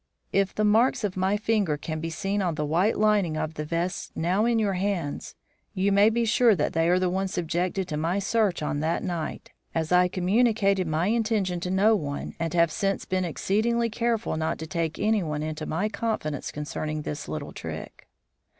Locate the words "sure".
6.25-6.55